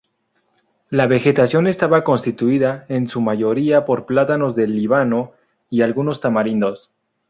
[0.89, 5.33] La vegetación estaba constituida, en su mayoría, por plátanos del Líbano
[5.69, 6.89] y algunos tamarindos.